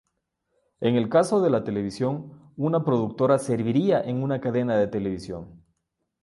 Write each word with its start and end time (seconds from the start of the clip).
En 0.79 0.95
el 0.95 1.09
caso 1.09 1.41
de 1.43 1.51
la 1.51 1.63
televisión, 1.63 2.51
una 2.57 2.83
productora 2.83 3.37
serviría 3.37 4.01
en 4.01 4.23
una 4.23 4.41
cadena 4.41 4.75
de 4.75 4.87
televisión. 4.87 5.63